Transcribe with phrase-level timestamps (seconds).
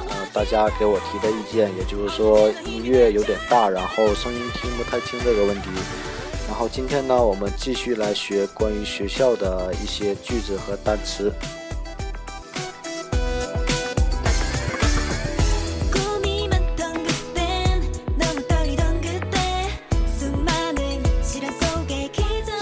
[0.33, 5.69] 大家给我提的意见，也就是说音乐有点大，然后声音听不太清这个问题。
[6.47, 11.33] 然后今天呢，我们继续来学关于学校的一些句子和单词。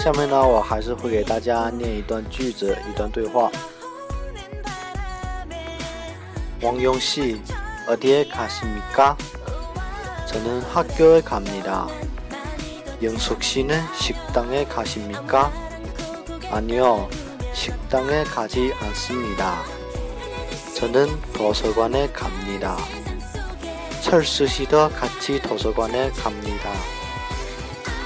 [0.02, 3.50] 下面呢，我还是会给大家念一段句子，一段对话。
[6.62, 7.40] 王永熙。
[7.90, 9.16] 어디에 가십니까?
[10.28, 11.88] 저는 학교에 갑니다.
[13.02, 15.52] 영숙 씨는 식당에 가십니까?
[16.52, 17.08] 아니요,
[17.52, 19.64] 식당에 가지 않습니다.
[20.76, 22.76] 저는 도서관에 갑니다.
[24.04, 26.70] 철수 씨도 같이 도서관에 갑니다.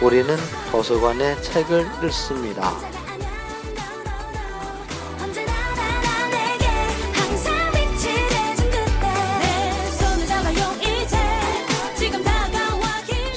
[0.01, 0.35] 우리는
[0.71, 2.94] 도서관에 책을 읽습니다.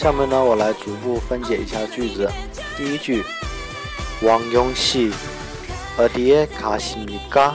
[0.06, 2.28] 下面呢，我来逐步分解一下句子。
[2.76, 3.22] 第一句，
[4.22, 5.12] 王永熙，
[5.96, 7.52] 어디에가십니 까？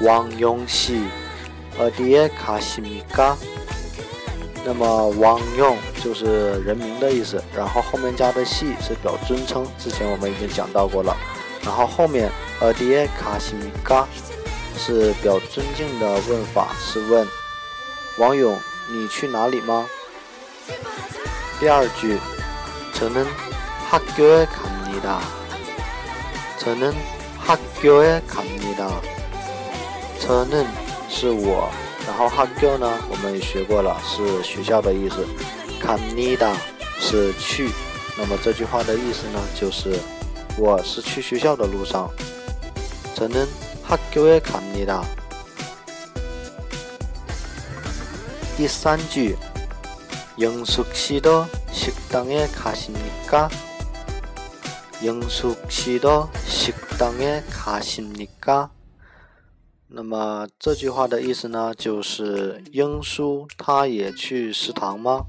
[0.00, 1.00] 王永熙，
[1.78, 3.36] 어디에가십니 까？
[4.64, 11.16] 那么王永就是人名的意思，然后后面加的系是表尊称，之前我们已经讲到过了。
[11.62, 12.30] 然后后面
[12.60, 14.04] 어디에가십니 까？
[14.76, 17.26] 是表尊敬的问法，是问
[18.18, 18.56] 王勇，
[18.90, 19.86] 你去哪里吗？
[21.60, 22.18] 第二句，
[22.94, 25.20] 저는학교에갑니 다。
[26.58, 28.88] 저는학교에갑니 다。
[30.20, 30.66] 저는
[31.08, 31.68] 是我，
[32.06, 35.26] 然后학교呢，我们也学过了，是学校的意思。
[35.82, 36.54] 갑니 다
[37.00, 37.72] 是去，
[38.16, 39.98] 那么这句话的意思呢，就是
[40.56, 42.10] 我是去学校的路上。
[43.16, 45.02] 저는학교에갑니 다。
[48.56, 49.36] 第三句。
[50.40, 53.48] 영숙 씨도 식당에 가십니까?
[55.04, 58.70] 영숙 씨도 식당에 가십니까?
[59.88, 65.24] 那么这句话的意思呢，就是英叔他也去食堂吗？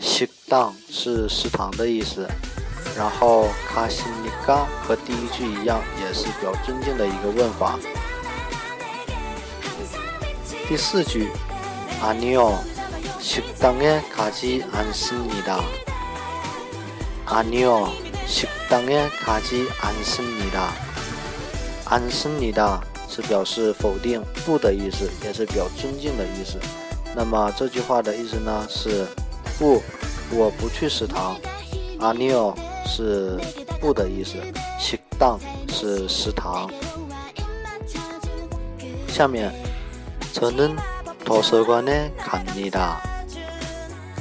[0.00, 2.28] 식당是食堂的意思，
[2.96, 7.78] 然后 가십니까 和第一句一样，也是表尊敬的一个问法。
[10.68, 11.28] 第四句，
[12.02, 12.58] 아니요。
[13.22, 15.60] 식당에 가지 않습니다.
[17.26, 17.92] 아니요,
[18.26, 20.72] 식당에 가지 않습니다.
[21.84, 26.58] 않습니다 是表示否定不的意思，也是表尊敬的意思。
[27.16, 29.06] 那么这句话的意思呢是
[29.58, 29.82] 不，
[30.30, 31.36] 我不去食堂。
[31.98, 32.54] 아니요
[32.86, 33.38] 是
[33.80, 34.36] 不的意思，
[34.78, 35.38] 식당
[35.68, 36.70] 是食堂。
[39.08, 39.52] 下面，
[40.32, 40.76] 저는
[41.24, 43.00] 도서관에 갑니다.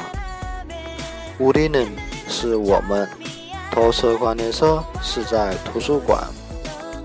[1.38, 1.86] 우리는
[2.28, 3.06] 是我们，
[3.70, 6.26] 도서관에서是在图书馆，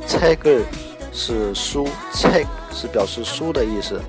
[0.08, 0.66] 책을
[1.12, 4.02] 是书，책是表示书的意思。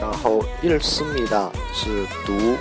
[0.00, 2.56] 然后읽습니다是读，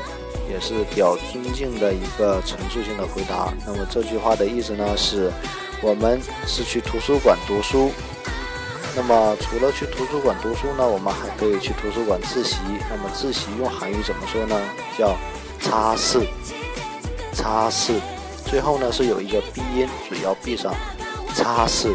[0.50, 3.54] 也是表尊敬的一个陈述性的回答。
[3.65, 5.31] 那么这句话的意思呢是，
[5.83, 7.92] 我们是去图书馆读书。
[8.94, 12.59] 那么除了去图书馆读书呢，我们还可以去图书馆自习。
[12.91, 14.61] 那么自习用韩语怎么说呢？
[14.99, 15.17] 叫
[15.59, 16.27] 擦拭，
[17.33, 17.94] 擦拭。
[18.44, 20.75] 最后呢是有一个鼻音，嘴要闭上，
[21.35, 21.94] 擦拭。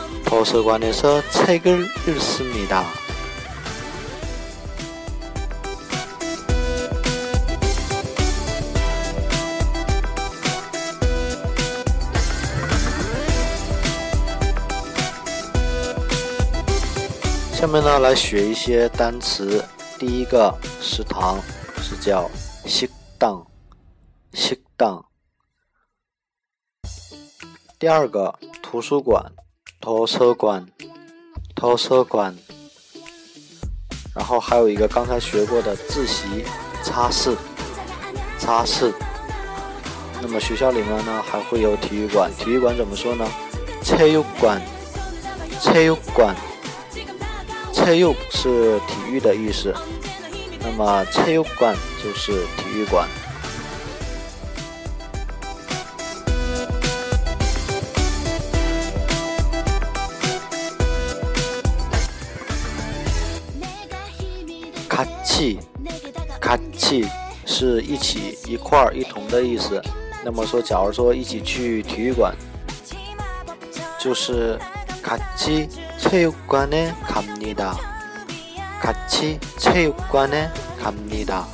[0.30, 2.84] 图书馆에서책을읽습니다
[17.52, 19.64] 下面呢，来学一些单词。
[19.98, 21.40] 第一个食堂
[21.82, 22.30] 是叫
[22.66, 23.44] 식당
[24.34, 25.02] 식당
[27.78, 29.32] 第二个图书馆。
[29.80, 30.66] 图书馆，
[31.54, 32.34] 图书馆，
[34.14, 36.44] 然后还有一个刚才学过的自习，
[36.82, 37.36] 擦拭，
[38.38, 38.92] 擦拭。
[40.20, 43.24] 那么学校里面呢还会有体育馆，体育馆怎么说呢？
[43.82, 44.60] 체육馆，
[45.60, 46.34] 체육馆，
[47.72, 49.72] 체육是体育的意思，
[50.60, 53.08] 那么체육馆就是体育馆。
[65.22, 65.58] 气，
[66.40, 67.06] 卡气
[67.44, 69.80] 是一起、一块儿、一同的意思。
[70.24, 72.34] 那么说，假如说一起去体育馆，
[73.98, 74.58] 就是
[75.02, 77.76] 卡치체육관에갑니 다。
[78.80, 81.46] 卡치체육관에갑니 다。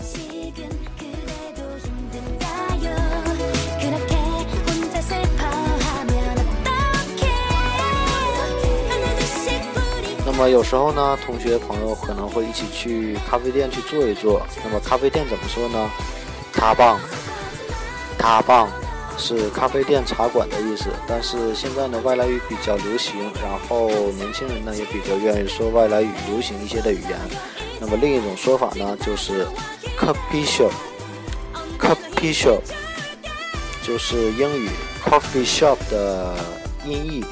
[10.37, 14.39] 那么有时候呢，同学朋友可能会一起去咖啡店去坐一坐。
[14.63, 15.89] 那么咖啡店怎么说呢？
[16.53, 16.99] 他棒，
[18.19, 18.69] 他棒
[19.17, 20.91] 是咖啡店茶馆的意思。
[21.07, 27.19] 但是现在呢，外来语比较流行，然后年轻人呢也比较愿意说外来语流行一些的语言。
[27.79, 29.47] 那么另一种说法呢，就是
[29.99, 32.61] coffee shop，coffee shop
[33.81, 34.69] 就是英语
[35.03, 36.35] coffee shop 的
[36.85, 37.25] 音译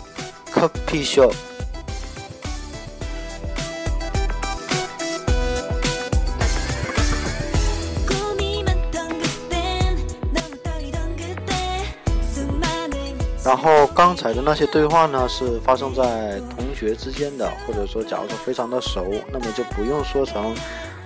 [0.51, 1.31] ，coffee shop。
[13.44, 20.54] 然后刚才的那些对话呢，是发生在同学之间的，或者说假如说非常的熟，那么就不用说成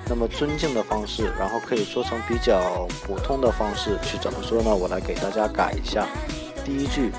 [0.08, 4.74] 那么尊敬的方式，然后可以说成比较普通的方式去怎么说呢？
[4.74, 6.08] 我来给大家改一下。
[6.64, 7.12] 第一句，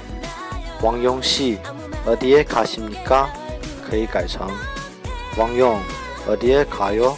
[0.82, 3.28] 王용씨어디에가십니까
[3.90, 4.52] 可以改成
[5.38, 7.16] 王용어디에가 요。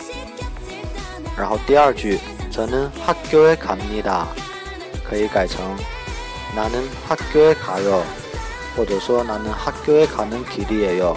[1.35, 2.19] 然后第二句，
[2.51, 4.27] 저는학교에갑니다
[5.03, 5.75] 可以改成。
[6.55, 8.03] 나는학교에가 요，
[8.75, 11.15] 或者说나는학교에가는길이에 요，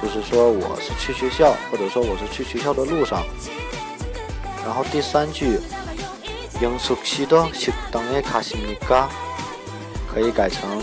[0.00, 3.24] 就是说我是去学校，或者说我是去学校的路上。
[4.64, 5.60] 然后第三句，
[6.60, 9.08] 영숙씨도식당에가십니 까？
[10.12, 10.82] 可以改成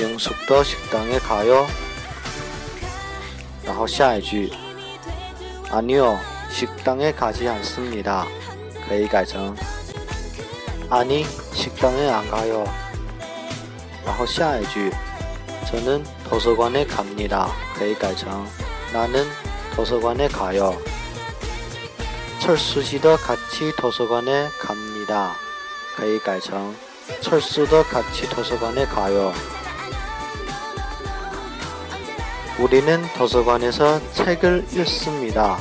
[0.00, 1.66] 영숙도식당에가 요。
[3.64, 4.52] 然后下一句，
[5.70, 8.26] 아니요식당에가지않습니 다，
[8.86, 9.56] 可以改成。
[10.90, 11.24] 아니
[11.58, 12.64] 식당에안가요
[14.04, 14.92] 然后下一句，
[15.66, 17.48] 저는도서관에갑니다
[17.78, 18.46] 可以改成
[18.92, 20.76] 나는도서관에가 요。
[22.38, 25.34] 철수씨도같이도서관에갑니다
[25.96, 26.76] 可以改成
[27.22, 29.32] 철수도같이도서관에가 요。
[32.58, 35.58] 우리는도서관에서책을읽습니다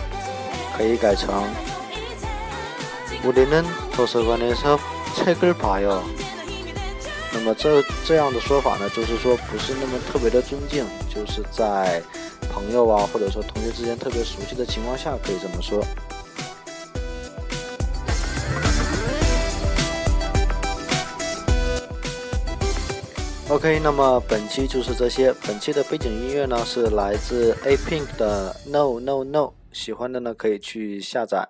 [0.77, 1.49] 可以改成
[3.23, 4.77] 우리는도서관에서
[5.14, 6.02] 菜根儿拔哟，
[7.32, 12.02] 那么这这样的说法呢，就是说不是那么特别的尊敬，就是在
[12.50, 15.84] 朋友啊或者说同学之间特别熟悉的情况下可以这么说。
[23.50, 31.48] OK，那么本期就是这些，本期的背景音乐呢是来自 A Pink 的 No No No，喜欢的呢可以去下载。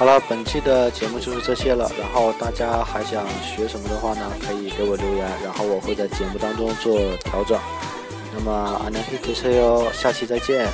[0.00, 1.90] 好了，本期的节目就是这些了。
[1.98, 7.58] 然后大家还想学什么的话呢，可以给我留言，然后我会在节目当中做调整。
[8.34, 10.68] 那么，안녕히계세 요， 下期再见。